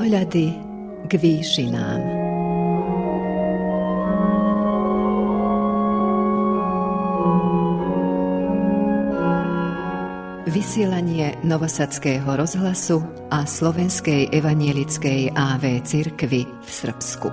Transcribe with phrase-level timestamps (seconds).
[0.00, 0.56] Pohľady
[1.04, 2.00] k výšinám.
[10.48, 17.28] Vysielanie Novosadského rozhlasu a Slovenskej evanielickej AV cirkvy v Srbsku.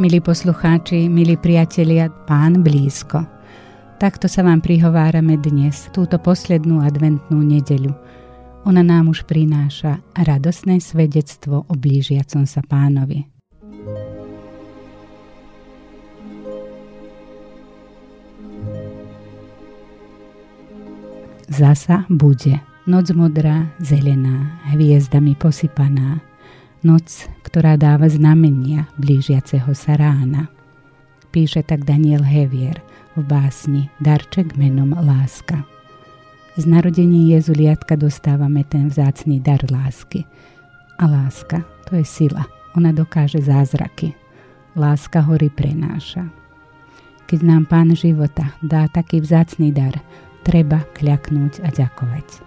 [0.00, 3.37] Milí poslucháči, milí priatelia, pán blízko.
[3.98, 7.90] Takto sa vám prihovárame dnes, túto poslednú adventnú nedeľu.
[8.62, 13.26] Ona nám už prináša radosné svedectvo o blížiacom sa pánovi.
[21.50, 22.62] Zasa bude.
[22.86, 26.22] Noc modrá, zelená, hviezdami posypaná,
[26.86, 30.46] noc, ktorá dáva znamenia blížiaceho sa rána.
[31.34, 32.78] Píše tak Daniel Hevier
[33.18, 35.66] v básni Darček menom Láska.
[36.54, 40.22] Z narodení Jezuliatka dostávame ten vzácný dar lásky.
[41.02, 42.46] A láska, to je sila.
[42.78, 44.14] Ona dokáže zázraky.
[44.78, 46.30] Láska hory prenáša.
[47.26, 49.98] Keď nám Pán života dá taký vzácný dar,
[50.46, 52.46] treba kľaknúť a ďakovať.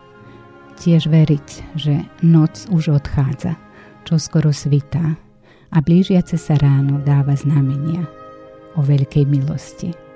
[0.80, 3.54] Tiež veriť, že noc už odchádza–
[4.06, 5.16] čo skoro svitá
[5.72, 8.04] a blížiace sa ráno dáva znamenia
[8.76, 10.11] o veľkej milosti.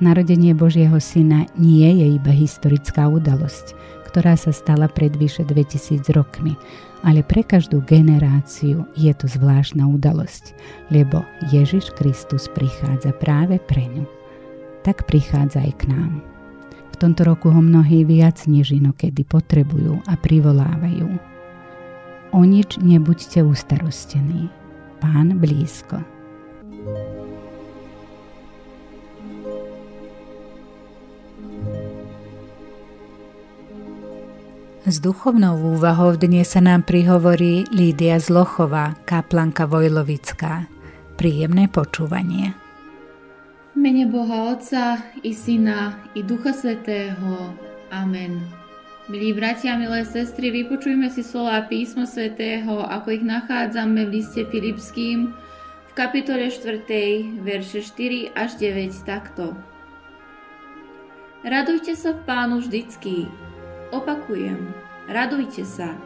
[0.00, 3.76] Narodenie Božieho Syna nie je iba historická udalosť,
[4.08, 6.56] ktorá sa stala pred vyše 2000 rokmi,
[7.04, 10.56] ale pre každú generáciu je to zvláštna udalosť,
[10.88, 11.20] lebo
[11.52, 14.08] Ježiš Kristus prichádza práve pre ňu.
[14.88, 16.24] Tak prichádza aj k nám.
[16.90, 21.30] V tomto roku ho mnohí viac než inokedy potrebujú a privolávajú
[22.30, 24.46] O nič nebuďte ustarostení.
[25.02, 25.98] Pán blízko.
[34.80, 40.72] S duchovnou úvahou dnes sa nám prihovorí Lídia Zlochová, kaplanka Vojlovická.
[41.20, 42.56] Príjemné počúvanie.
[43.76, 47.52] Mene Boha Otca i Syna i Ducha Svetého.
[47.92, 48.40] Amen.
[49.12, 55.36] Milí bratia, milé sestry, vypočujme si slova písma svätého, ako ich nachádzame v liste Filipským
[55.84, 56.88] v kapitole 4,
[57.44, 59.52] verše 4 až 9 takto.
[61.44, 63.28] Radujte sa v pánu vždycky.
[63.90, 64.70] Opakujem,
[65.10, 65.98] radujte sa.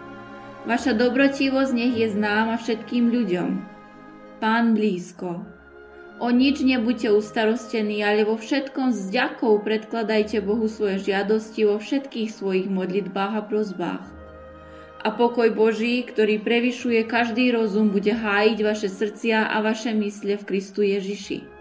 [0.64, 3.60] Vaša dobrotivosť nech je známa všetkým ľuďom.
[4.40, 5.44] Pán blízko.
[6.16, 12.32] O nič nebuďte ustarostení, ale vo všetkom s ďakou predkladajte Bohu svoje žiadosti vo všetkých
[12.32, 14.06] svojich modlitbách a prozbách.
[15.04, 20.46] A pokoj Boží, ktorý prevyšuje každý rozum, bude hájiť vaše srdcia a vaše mysle v
[20.48, 21.53] Kristu Ježiši.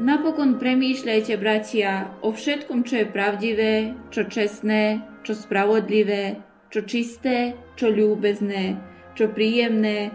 [0.00, 3.74] Napokon premýšľajte, bratia, o všetkom, čo je pravdivé,
[4.08, 6.40] čo čestné, čo spravodlivé,
[6.72, 8.80] čo čisté, čo ľúbezné,
[9.12, 10.08] čo príjemné,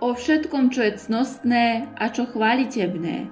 [0.00, 3.28] o všetkom, čo je cnostné a čo chválitebné.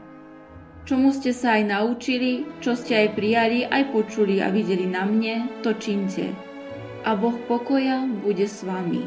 [0.85, 5.65] Čomu ste sa aj naučili, čo ste aj prijali, aj počuli a videli na mne,
[5.65, 6.29] to činte.
[7.09, 9.01] A Boh pokoja bude s vami.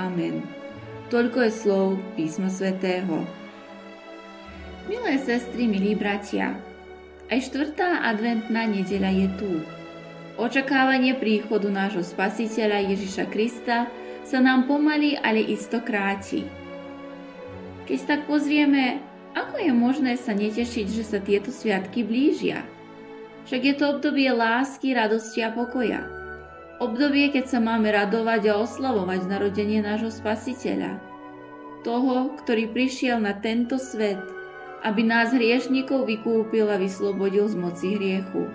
[0.00, 0.48] Amen.
[1.12, 1.86] Toľko je slov
[2.16, 3.45] písma svätého.
[4.86, 6.62] Milé sestry, milí bratia,
[7.26, 9.50] aj štvrtá adventná nedeľa je tu.
[10.38, 13.90] Očakávanie príchodu nášho spasiteľa Ježiša Krista
[14.22, 16.46] sa nám pomaly, ale isto kráti.
[17.90, 19.02] Keď tak pozrieme,
[19.34, 22.62] ako je možné sa netešiť, že sa tieto sviatky blížia?
[23.50, 26.06] Však je to obdobie lásky, radosti a pokoja.
[26.78, 31.02] Obdobie, keď sa máme radovať a oslavovať narodenie nášho spasiteľa.
[31.82, 34.35] Toho, ktorý prišiel na tento svet,
[34.82, 38.50] aby nás hriešnikov vykúpil a vyslobodil z moci hriechu.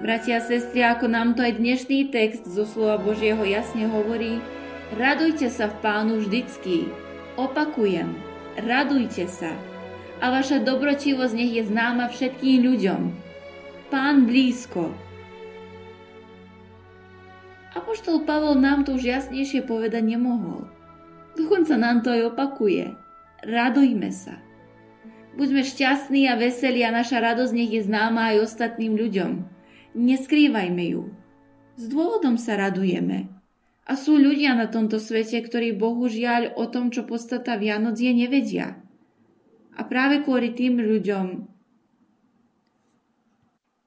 [0.00, 4.40] Bratia a sestry, ako nám to aj dnešný text zo slova Božieho jasne hovorí,
[4.96, 6.88] radujte sa v pánu vždycky,
[7.40, 8.20] Opakujem,
[8.58, 9.56] radujte sa
[10.20, 13.02] a vaša dobrotivosť nech je známa všetkým ľuďom.
[13.88, 14.92] Pán blízko.
[17.72, 20.68] Apoštol Pavol nám to už jasnejšie povedať nemohol.
[21.38, 22.98] Dokonca nám to aj opakuje.
[23.40, 24.36] Radujme sa.
[25.32, 29.48] Buďme šťastní a veselí a naša radosť nech je známa aj ostatným ľuďom.
[29.96, 31.08] Neskrývajme ju.
[31.80, 33.32] S dôvodom sa radujeme.
[33.88, 38.76] A sú ľudia na tomto svete, ktorí bohužiaľ o tom, čo podstata Vianoc je, nevedia.
[39.72, 41.48] A práve kvôli tým ľuďom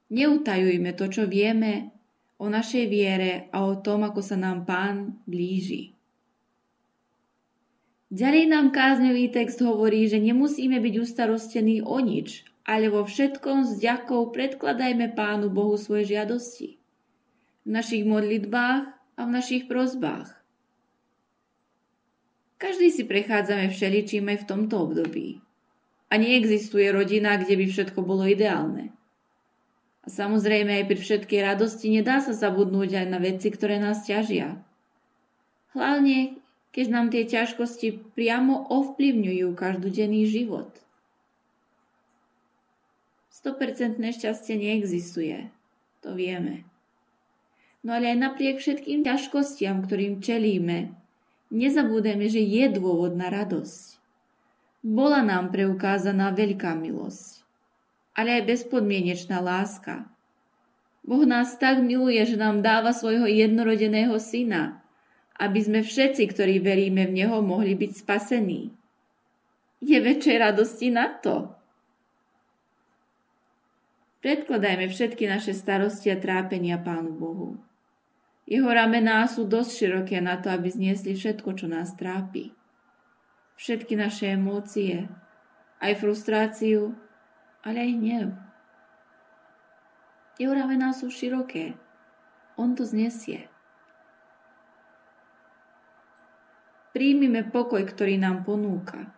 [0.09, 1.94] neutajujme to, čo vieme
[2.41, 5.93] o našej viere a o tom, ako sa nám Pán blíži.
[8.13, 13.81] Ďalej nám kázňový text hovorí, že nemusíme byť ustarostení o nič, ale vo všetkom s
[13.81, 16.77] ďakou predkladajme Pánu Bohu svoje žiadosti.
[17.65, 18.86] V našich modlitbách
[19.18, 20.30] a v našich prozbách.
[22.62, 25.42] Každý si prechádzame všeličím aj v tomto období.
[26.13, 28.94] A neexistuje rodina, kde by všetko bolo ideálne.
[30.06, 34.62] A samozrejme aj pri všetkej radosti nedá sa zabudnúť aj na veci, ktoré nás ťažia.
[35.74, 36.43] Hlavne,
[36.73, 40.73] keď nám tie ťažkosti priamo ovplyvňujú každodenný život.
[43.29, 45.53] 100% šťastie neexistuje.
[46.01, 46.65] To vieme.
[47.85, 50.95] No ale aj napriek všetkým ťažkostiam, ktorým čelíme,
[51.51, 53.99] nezabúdajme, že je dôvod na radosť.
[54.83, 57.43] Bola nám preukázaná veľká milosť,
[58.17, 60.07] ale aj bezpodmienečná láska.
[61.03, 64.82] Boh nás tak miluje, že nám dáva svojho jednorodeného syna,
[65.39, 68.69] aby sme všetci, ktorí veríme v Neho, mohli byť spasení.
[69.83, 71.51] Je väčšej radosti na to.
[74.24, 77.59] Predkladajme všetky naše starosti a trápenia Pánu Bohu.
[78.47, 82.56] Jeho ramená sú dosť široké na to, aby zniesli všetko, čo nás trápi.
[83.59, 85.12] Všetky naše emócie,
[85.83, 86.95] aj frustráciu,
[87.63, 88.27] ale aj hnev.
[90.39, 91.75] Jeho ramená sú široké.
[92.56, 93.52] On to znesie.
[96.94, 99.12] Príjmime pokoj, ktorý nám ponúka.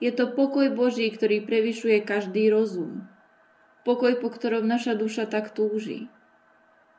[0.00, 3.14] Je to pokoj Boží, ktorý prevyšuje každý rozum
[3.84, 6.08] pokoj, po ktorom naša duša tak túži.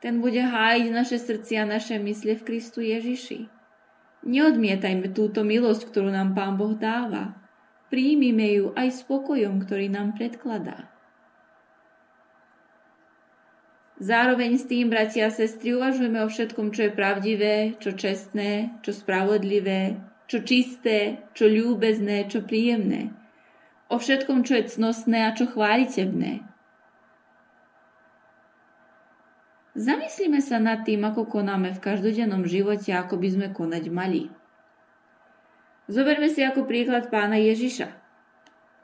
[0.00, 3.50] Ten bude hájiť naše srdcia a naše mysle v Kristu Ježiši.
[4.26, 7.34] Neodmietajme túto milosť, ktorú nám Pán Boh dáva.
[7.90, 10.90] Príjmime ju aj spokojom, ktorý nám predkladá.
[13.96, 18.92] Zároveň s tým, bratia a sestry, uvažujeme o všetkom, čo je pravdivé, čo čestné, čo
[18.92, 19.96] spravodlivé,
[20.28, 23.16] čo čisté, čo ľúbezné, čo príjemné.
[23.88, 26.44] O všetkom, čo je cnostné a čo chválitebné.
[29.76, 34.28] Zamyslíme sa nad tým, ako konáme v každodennom živote, ako by sme konať mali.
[35.88, 37.88] Zoberme si ako príklad pána Ježiša.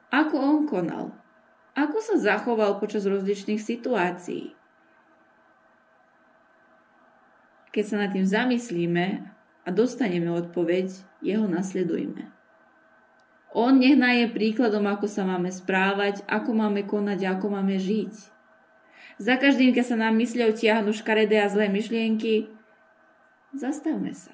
[0.09, 1.13] Ako on konal?
[1.77, 4.62] Ako sa zachoval počas rozličných situácií?
[7.73, 9.07] Keď sa nad tým zamyslíme
[9.65, 10.93] a dostaneme odpoveď,
[11.25, 12.29] jeho nasledujme.
[13.53, 18.33] On nech je príkladom, ako sa máme správať, ako máme konať, ako máme žiť.
[19.21, 22.49] Za každým, keď sa nám mysľou tiahnu škaredé a zlé myšlienky,
[23.53, 24.33] zastavme sa.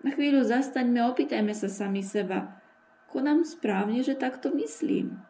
[0.00, 2.60] Na chvíľu zastaňme a opýtajme sa sami seba,
[3.08, 5.20] konám správne, že takto myslím.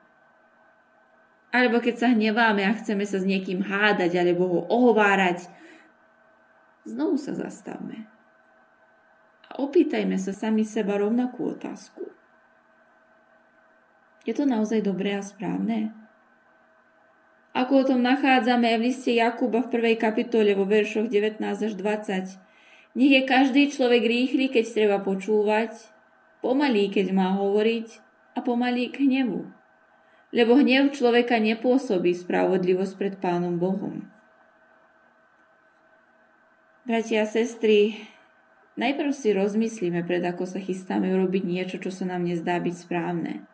[1.54, 5.46] Alebo keď sa hneváme a chceme sa s niekým hádať alebo ho ohovárať,
[6.84, 8.08] znovu sa zastavme.
[9.50, 12.08] A opýtajme sa sami seba rovnakú otázku.
[14.24, 16.04] Je to naozaj dobré a správne?
[17.54, 22.98] ako o tom nachádzame v liste Jakuba v prvej kapitole vo veršoch 19 až 20.
[22.98, 25.70] Nech je každý človek rýchly, keď treba počúvať,
[26.42, 28.02] pomalý, keď má hovoriť
[28.34, 29.46] a pomalý k hnevu.
[30.34, 34.02] Lebo hnev človeka nepôsobí spravodlivosť pred Pánom Bohom.
[36.84, 37.96] Bratia a sestry,
[38.76, 43.48] najprv si rozmyslíme, pred ako sa chystáme urobiť niečo, čo sa nám nezdá byť správne.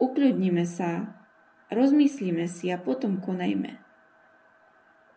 [0.00, 1.18] Ukľudnime sa
[1.68, 3.76] Rozmyslíme si a potom konajme.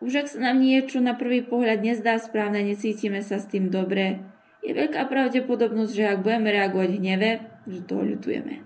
[0.04, 4.20] Už ak sa nám niečo na prvý pohľad nezdá správne, necítime sa s tým dobre,
[4.60, 7.30] je veľká pravdepodobnosť, že ak budeme reagovať v hneve,
[7.66, 8.60] že to ľutujeme.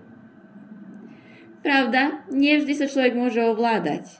[1.63, 4.19] Pravda, nie vždy sa človek môže ovládať,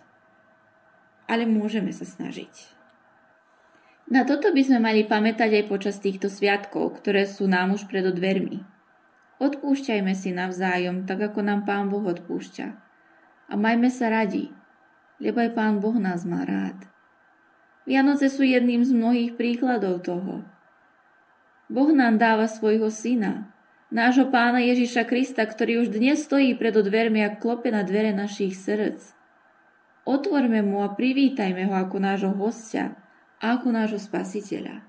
[1.28, 2.77] ale môžeme sa snažiť.
[4.08, 8.08] Na toto by sme mali pamätať aj počas týchto sviatkov, ktoré sú nám už pred
[8.08, 8.64] dvermi.
[9.38, 12.68] Odpúšťajme si navzájom, tak ako nám Pán Boh odpúšťa
[13.48, 14.52] a majme sa radi,
[15.20, 16.88] lebo aj Pán Boh nás má rád.
[17.88, 20.44] Vianoce sú jedným z mnohých príkladov toho.
[21.68, 23.52] Boh nám dáva svojho syna,
[23.92, 28.56] nášho pána Ježiša Krista, ktorý už dnes stojí pred dvermi a klope na dvere našich
[28.56, 29.16] srdc.
[30.08, 32.96] Otvorme mu a privítajme ho ako nášho hostia
[33.44, 34.82] ako nášho spasiteľa.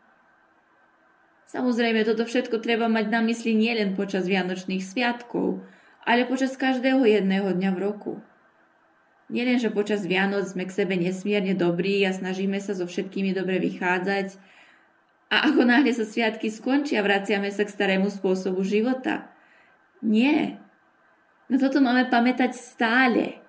[1.49, 5.65] Samozrejme, toto všetko treba mať na mysli nielen počas Vianočných sviatkov,
[6.05, 8.13] ale počas každého jedného dňa v roku.
[9.29, 13.61] Nielen, že počas Vianoc sme k sebe nesmierne dobrí a snažíme sa so všetkými dobre
[13.61, 14.41] vychádzať
[15.29, 19.29] a ako náhle sa sviatky skončia, vraciame sa k starému spôsobu života.
[20.01, 20.57] Nie.
[21.53, 23.45] Na toto máme pamätať stále.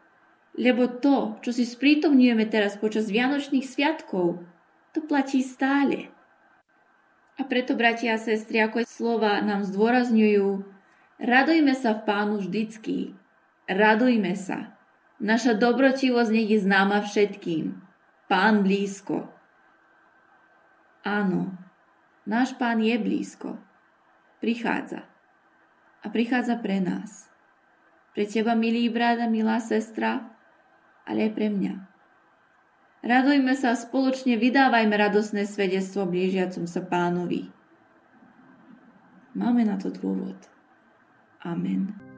[0.60, 4.44] Lebo to, čo si sprítomňujeme teraz počas Vianočných sviatkov,
[4.94, 6.10] to platí stále.
[7.40, 10.68] A preto, bratia a sestry, ako slova nám zdôrazňujú,
[11.24, 13.16] radujme sa v pánu vždycky.
[13.70, 14.76] Radujme sa.
[15.24, 17.80] Naša dobrotivosť nech je známa všetkým.
[18.28, 19.32] Pán blízko.
[21.08, 21.56] Áno,
[22.28, 23.56] náš pán je blízko.
[24.44, 25.08] Prichádza.
[26.04, 27.28] A prichádza pre nás.
[28.16, 30.28] Pre teba, milý brat a milá sestra,
[31.08, 31.89] ale aj pre mňa.
[33.00, 37.48] Radujme sa spoločne vydávajme radosné svedectvo blížiacom sa pánovi.
[39.40, 40.36] Máme na to dôvod.
[41.48, 42.10] Amen.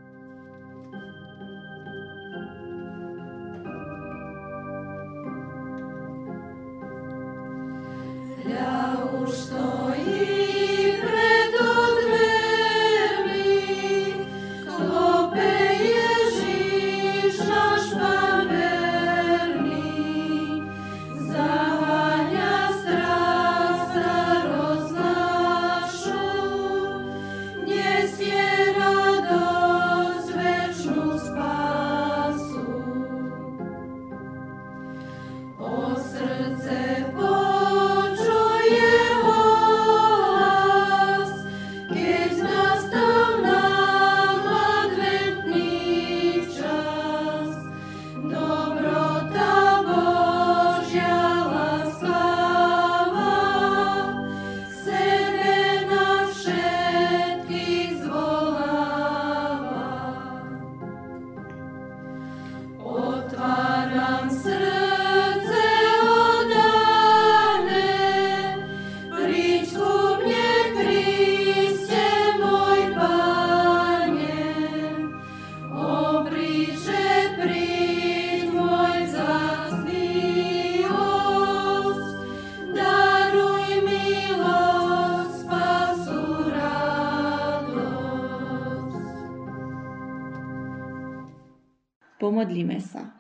[92.51, 93.15] Pomodlíme sa.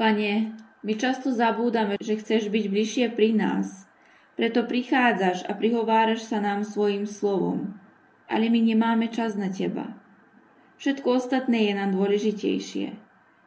[0.00, 3.84] Pane, my často zabúdame, že chceš byť bližšie pri nás.
[4.32, 7.76] Preto prichádzaš a prihováraš sa nám svojim slovom.
[8.32, 9.92] Ale my nemáme čas na teba.
[10.80, 12.96] Všetko ostatné je nám dôležitejšie.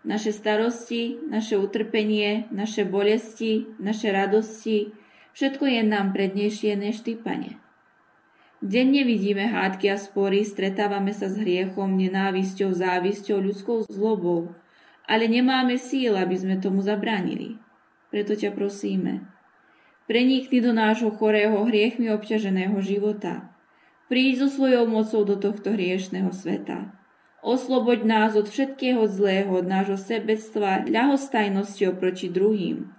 [0.05, 4.93] Naše starosti, naše utrpenie, naše bolesti, naše radosti,
[5.33, 7.64] všetko je nám prednejšie než Ty, Pane.
[8.65, 14.57] Denne vidíme hádky a spory, stretávame sa s hriechom, nenávisťou, závisťou, ľudskou zlobou,
[15.05, 17.61] ale nemáme síl, aby sme tomu zabránili.
[18.09, 19.29] Preto ťa prosíme,
[20.09, 23.53] prenikni do nášho chorého, hriechmi obťaženého života.
[24.09, 26.89] Príď so svojou mocou do tohto hriešného sveta.
[27.45, 32.94] Osloboď nás od všetkého zlého, od nášho sebectva, ľahostajnosti oproti druhým,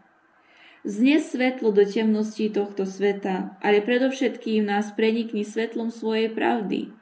[0.87, 6.95] Znes svetlo do temností tohto sveta, ale predovšetkým nás prenikni svetlom svojej pravdy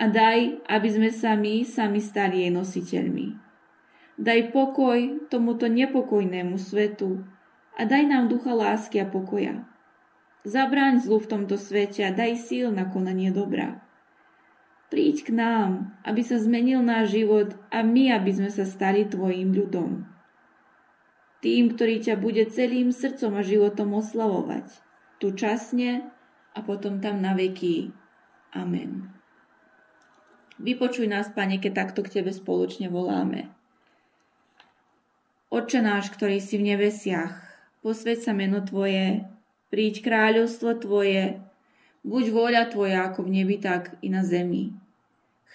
[0.00, 3.36] a daj, aby sme sa my sami stali jej nositeľmi.
[4.16, 7.28] Daj pokoj tomuto nepokojnému svetu
[7.76, 9.68] a daj nám ducha lásky a pokoja.
[10.48, 13.84] Zabráň zlu v tomto svete a daj síl na konanie dobra.
[14.88, 19.52] Príď k nám, aby sa zmenil náš život a my, aby sme sa stali Tvojim
[19.52, 20.15] ľudom
[21.44, 24.66] tým, ktorý ťa bude celým srdcom a životom oslavovať,
[25.20, 26.08] tu časne
[26.56, 27.92] a potom tam na veky.
[28.56, 29.12] Amen.
[30.56, 33.52] Vypočuj nás, Pane, keď takto k Tebe spoločne voláme.
[35.52, 37.36] Oče náš, ktorý si v nebesiach,
[37.84, 39.28] posveď sa meno Tvoje,
[39.68, 41.44] príď kráľovstvo Tvoje,
[42.08, 44.85] buď vôľa Tvoja ako v nebi, tak i na zemi.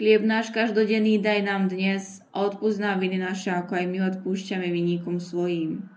[0.01, 4.65] Chlieb náš každodenný daj nám dnes a odpúsť nám viny naše, ako aj my odpúšťame
[4.73, 5.93] vinníkom svojim.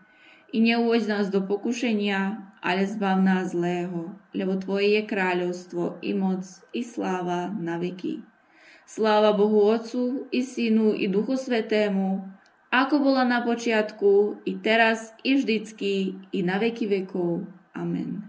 [0.52, 6.44] I neuvoď nás do pokušenia, ale zbav nás zlého, lebo Tvoje je kráľovstvo, i moc,
[6.76, 8.20] i sláva na veky.
[8.84, 12.28] Sláva Bohu Otcu, i Synu, i Duchu Svetému,
[12.68, 17.48] ako bola na počiatku, i teraz, i vždycky, i na veky vekov.
[17.72, 18.20] Amen.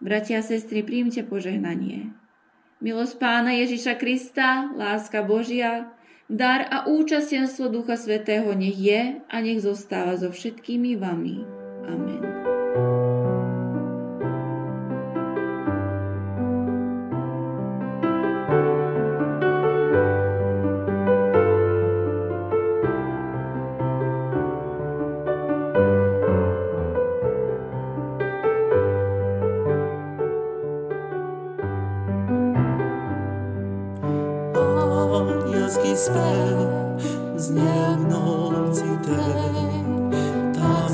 [0.00, 2.16] Bratia a sestry, príjmte požehnanie.
[2.76, 5.96] Milosť Pána Ježiša Krista, láska Božia,
[6.28, 11.40] dar a účastenstvo Ducha Svetého nech je a nech zostáva so všetkými vami.
[11.88, 12.45] Amen.
[35.76, 37.02] ludzki spęd
[37.36, 40.12] z dniem nocy ten,
[40.54, 40.86] tam.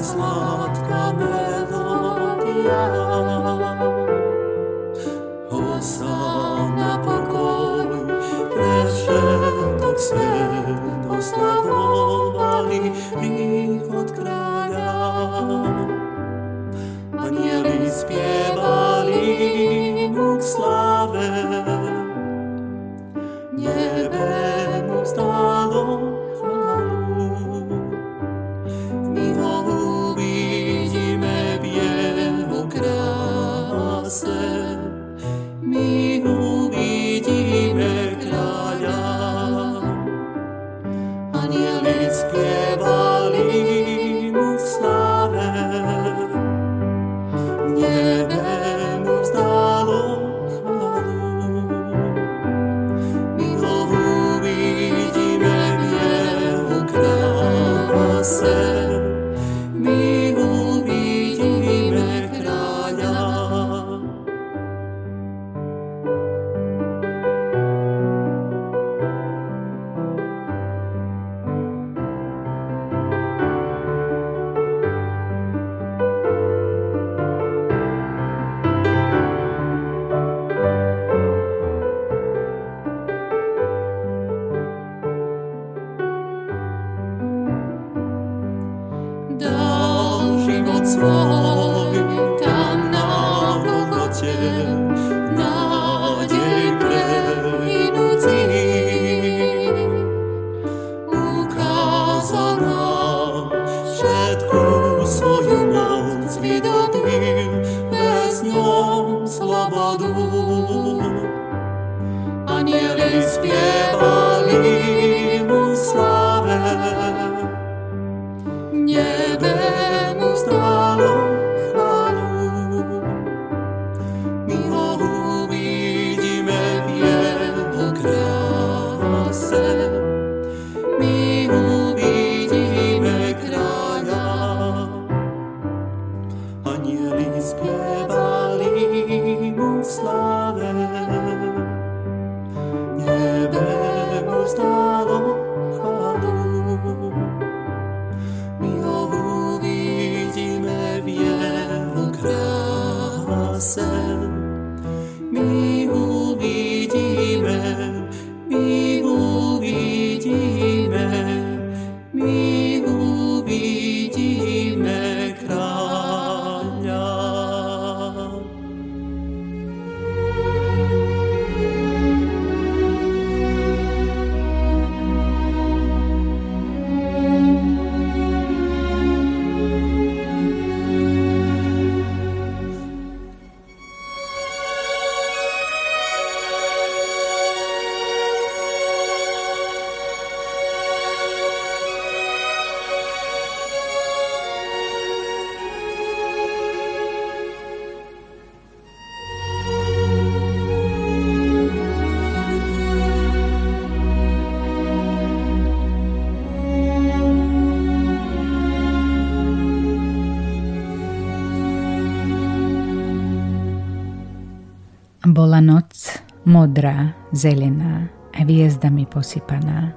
[216.53, 219.97] Modrá, zelená, hviezdami posypaná.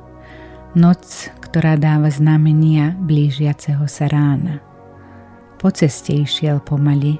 [0.71, 4.63] Noc, ktorá dáva znamenia blížiaceho sa rána.
[5.59, 7.19] Po ceste išiel pomaly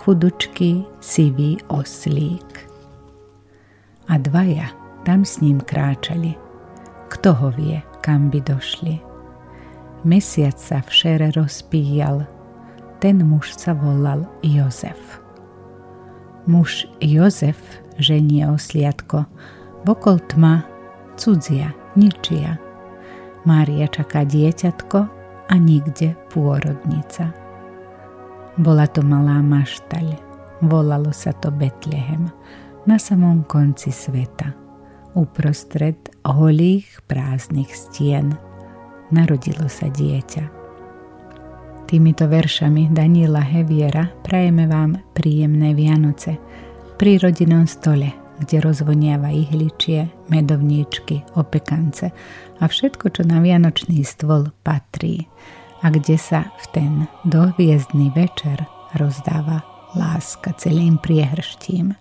[0.00, 2.68] chudučký, sivý oslík.
[4.08, 4.72] A dvaja
[5.04, 6.36] tam s ním kráčali.
[7.12, 8.96] Kto ho vie, kam by došli?
[10.08, 12.24] Mesiac sa v šere rozpíjal,
[13.00, 15.20] ten muž sa volal Jozef.
[16.48, 17.60] Muž Jozef
[17.98, 19.24] ženie osliadko,
[19.82, 20.62] vokol tma,
[21.16, 22.60] cudzia, ničia.
[23.48, 24.98] Mária čaká dieťatko
[25.48, 27.32] a nikde pôrodnica.
[28.60, 30.20] Bola to malá maštaľ,
[30.60, 32.28] volalo sa to Betlehem,
[32.84, 34.52] na samom konci sveta.
[35.16, 38.36] Uprostred holých prázdnych stien
[39.10, 40.44] narodilo sa dieťa.
[41.90, 46.38] Týmito veršami Daniela Heviera prajeme vám príjemné Vianoce
[47.00, 48.12] pri rodinnom stole,
[48.44, 52.12] kde rozvoniava ihličie, medovníčky, opekance
[52.60, 55.24] a všetko, čo na Vianočný stôl patrí
[55.80, 56.92] a kde sa v ten
[57.24, 58.68] dohviezdný večer
[59.00, 59.64] rozdáva
[59.96, 61.96] láska celým priehrštím.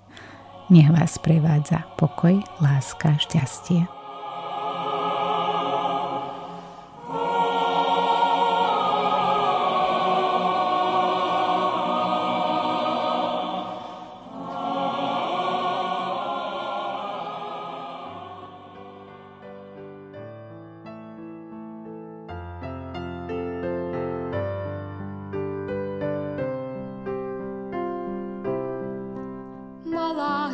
[0.68, 3.99] Nech vás prevádza pokoj, láska, šťastie.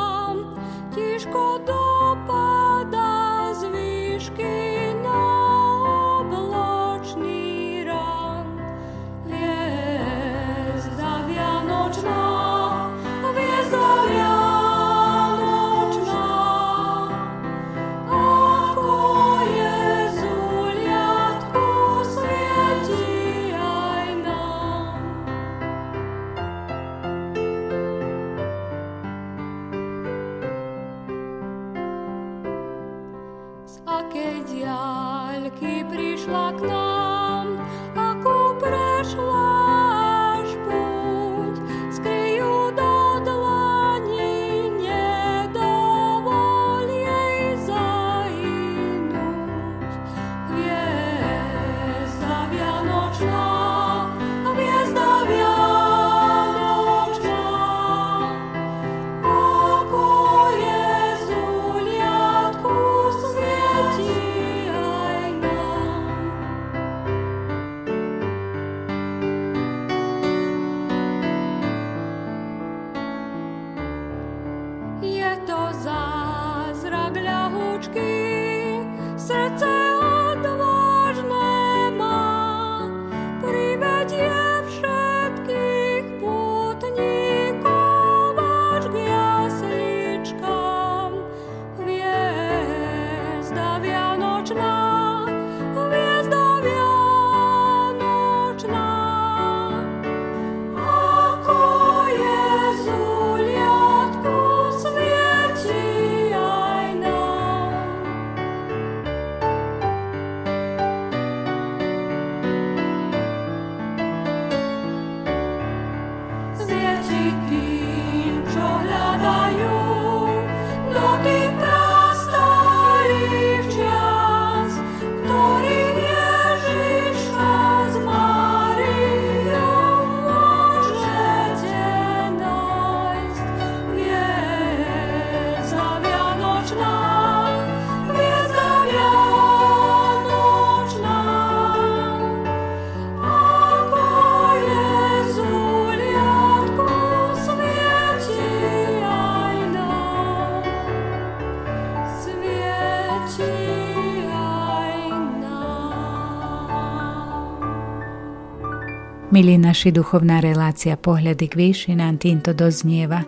[159.33, 163.25] Milí naši, duchovná relácia Pohľady k výšinám týmto doznieva.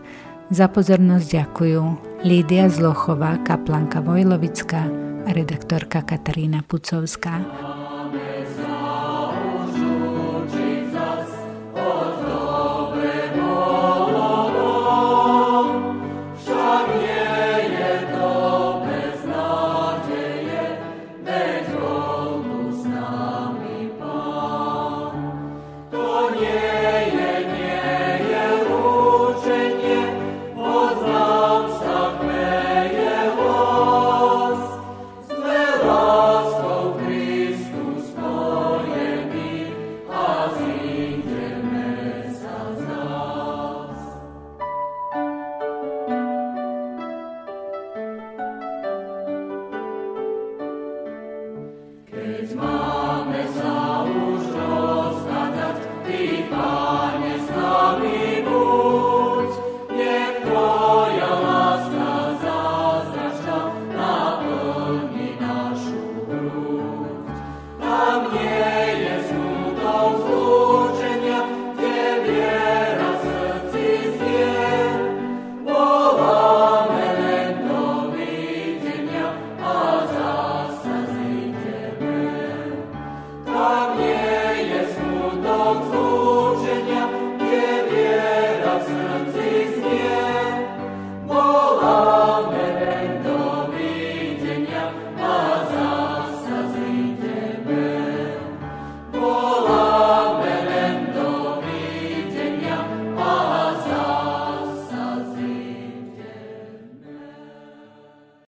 [0.52, 1.80] Za pozornosť ďakujú
[2.28, 4.84] Lídia Zlochová, kaplanka Vojlovická
[5.24, 7.40] a redaktorka Katarína Pucovská.